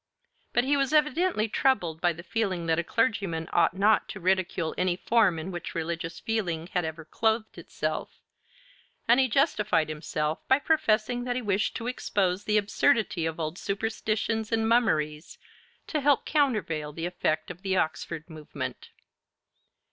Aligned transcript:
But 0.51 0.63
he 0.63 0.75
was 0.75 0.93
evidently 0.93 1.47
troubled 1.47 2.01
by 2.01 2.11
the 2.11 2.23
feeling 2.23 2.65
that 2.65 2.79
a 2.79 2.83
clergyman 2.83 3.47
ought 3.53 3.75
not 3.75 4.09
to 4.09 4.19
ridicule 4.19 4.73
any 4.75 4.95
form 4.95 5.37
in 5.37 5.51
which 5.51 5.75
religious 5.75 6.19
feeling 6.19 6.65
had 6.73 6.83
ever 6.83 7.05
clothed 7.05 7.59
itself; 7.59 8.09
and 9.07 9.19
he 9.19 9.27
justified 9.27 9.89
himself 9.89 10.39
by 10.47 10.57
professing 10.57 11.23
that 11.25 11.35
he 11.35 11.41
wished 11.43 11.75
to 11.75 11.85
expose 11.85 12.45
the 12.45 12.57
absurdity 12.57 13.27
of 13.27 13.39
old 13.39 13.59
superstitions 13.59 14.51
and 14.51 14.67
mummeries 14.67 15.37
to 15.85 16.01
help 16.01 16.25
countervail 16.25 16.91
the 16.91 17.05
effect 17.05 17.51
of 17.51 17.61
the 17.61 17.77
Oxford 17.77 18.27
movement. 18.27 18.89